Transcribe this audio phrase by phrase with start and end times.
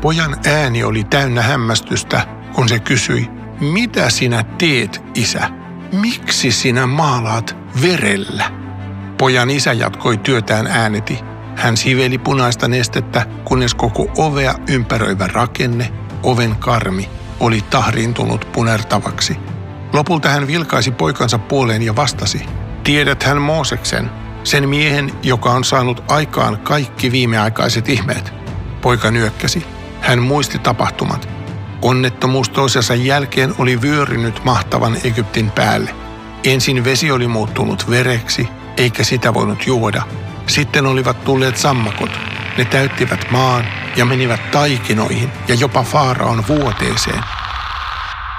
[0.00, 5.50] Pojan ääni oli täynnä hämmästystä, kun se kysyi, mitä sinä teet, isä?
[5.92, 8.50] Miksi sinä maalaat verellä?
[9.18, 11.18] Pojan isä jatkoi työtään ääneti.
[11.56, 15.92] Hän siveli punaista nestettä, kunnes koko ovea ympäröivä rakenne,
[16.22, 17.08] oven karmi,
[17.40, 19.36] oli tahriintunut punertavaksi.
[19.92, 22.42] Lopulta hän vilkaisi poikansa puoleen ja vastasi.
[22.84, 24.10] Tiedät hän Mooseksen,
[24.44, 28.32] sen miehen, joka on saanut aikaan kaikki viimeaikaiset ihmeet.
[28.80, 29.79] Poika nyökkäsi.
[30.00, 31.28] Hän muisti tapahtumat.
[31.82, 35.94] Onnettomuus toisensa jälkeen oli vyörynyt mahtavan Egyptin päälle.
[36.44, 40.02] Ensin vesi oli muuttunut vereksi, eikä sitä voinut juoda.
[40.46, 42.10] Sitten olivat tulleet sammakot.
[42.58, 43.64] Ne täyttivät maan
[43.96, 47.24] ja menivät taikinoihin ja jopa Faaraon vuoteeseen.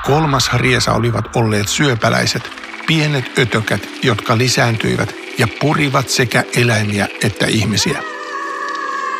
[0.05, 2.51] Kolmas riesa olivat olleet syöpäläiset,
[2.87, 8.03] pienet ötökät, jotka lisääntyivät ja purivat sekä eläimiä että ihmisiä.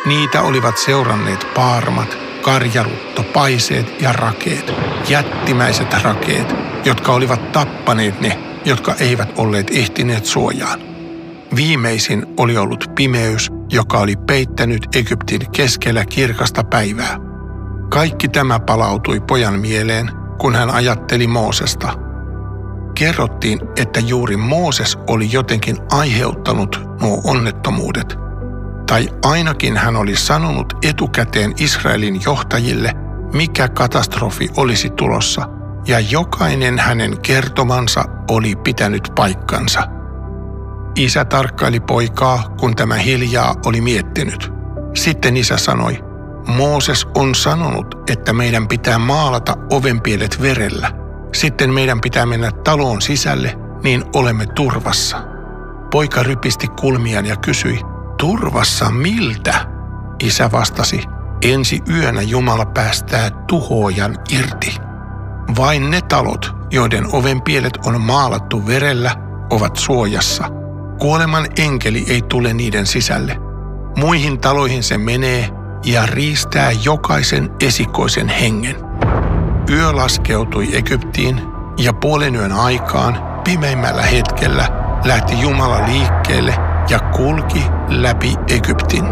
[0.06, 4.72] Niitä olivat seuranneet paarmat, karjarutto, paiseet ja rakeet,
[5.08, 10.80] jättimäiset rakeet, jotka olivat tappaneet ne, jotka eivät olleet ehtineet suojaan.
[11.56, 17.16] Viimeisin oli ollut pimeys, joka oli peittänyt Egyptin keskellä kirkasta päivää.
[17.90, 21.92] Kaikki tämä palautui pojan mieleen, kun hän ajatteli Moosesta.
[22.94, 28.16] Kerrottiin, että juuri Mooses oli jotenkin aiheuttanut nuo onnettomuudet–
[28.92, 32.92] tai ainakin hän oli sanonut etukäteen Israelin johtajille,
[33.34, 35.48] mikä katastrofi olisi tulossa,
[35.86, 39.82] ja jokainen hänen kertomansa oli pitänyt paikkansa.
[40.96, 44.52] Isä tarkkaili poikaa, kun tämä hiljaa oli miettinyt.
[44.94, 46.04] Sitten isä sanoi,
[46.46, 50.90] Mooses on sanonut, että meidän pitää maalata ovenpielet verellä.
[51.34, 55.16] Sitten meidän pitää mennä taloon sisälle, niin olemme turvassa.
[55.90, 57.80] Poika rypisti kulmiaan ja kysyi,
[58.22, 59.66] Turvassa miltä?
[60.22, 61.04] Isä vastasi,
[61.42, 64.76] ensi yönä Jumala päästää tuhoojan irti.
[65.56, 69.10] Vain ne talot, joiden ovenpielet on maalattu verellä,
[69.50, 70.44] ovat suojassa.
[70.98, 73.36] Kuoleman enkeli ei tule niiden sisälle.
[73.96, 75.50] Muihin taloihin se menee
[75.84, 78.76] ja riistää jokaisen esikoisen hengen.
[79.70, 81.42] Yö laskeutui Egyptiin
[81.78, 84.68] ja puolen yön aikaan, pimeimmällä hetkellä,
[85.04, 86.54] lähti Jumala liikkeelle–
[86.88, 89.04] ja kulki läpi Egyptin.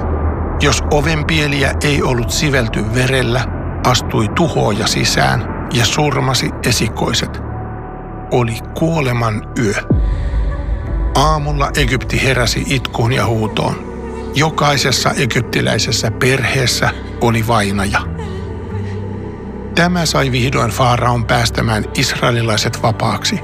[0.60, 3.40] Jos ovenpieliä ei ollut sivelty verellä,
[3.86, 7.40] astui tuhoja sisään ja surmasi esikoiset.
[8.30, 9.74] Oli kuoleman yö.
[11.14, 13.74] Aamulla Egypti heräsi itkuun ja huutoon.
[14.34, 18.00] Jokaisessa egyptiläisessä perheessä oli vainaja.
[19.74, 23.40] Tämä sai vihdoin Faaraon päästämään israelilaiset vapaaksi.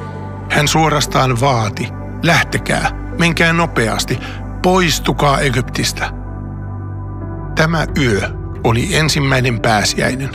[0.51, 1.89] Hän suorastaan vaati,
[2.23, 4.19] lähtekää, Menkää nopeasti,
[4.63, 6.11] poistukaa Egyptistä.
[7.55, 8.21] Tämä yö
[8.65, 10.31] oli ensimmäinen pääsiäinen.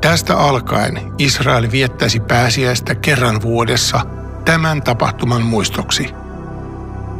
[0.00, 4.00] Tästä alkaen Israel viettäisi pääsiäistä kerran vuodessa
[4.44, 6.10] tämän tapahtuman muistoksi.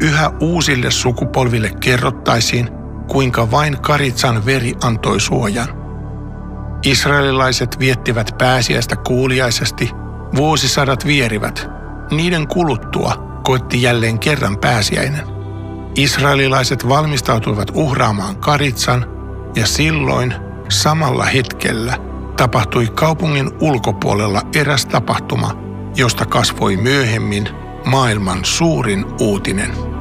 [0.01, 2.69] Yhä uusille sukupolville kerrottaisiin,
[3.09, 5.69] kuinka vain Karitsan veri antoi suojan.
[6.83, 9.91] Israelilaiset viettivät pääsiäistä kuuliaisesti,
[10.37, 11.71] vuosisadat vierivät.
[12.11, 15.25] Niiden kuluttua koitti jälleen kerran pääsiäinen.
[15.95, 19.07] Israelilaiset valmistautuivat uhraamaan Karitsan
[19.57, 20.35] ja silloin
[20.69, 21.99] samalla hetkellä
[22.37, 25.57] tapahtui kaupungin ulkopuolella eräs tapahtuma,
[25.97, 27.49] josta kasvoi myöhemmin
[27.85, 29.92] maailman suurin uutinen.